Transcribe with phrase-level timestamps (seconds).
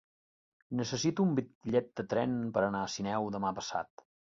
[0.79, 4.09] Necessito un bitllet de tren per anar a Sineu demà passat.